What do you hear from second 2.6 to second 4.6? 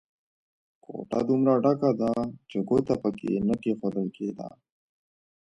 ګوته په کې نه کېښول کېده.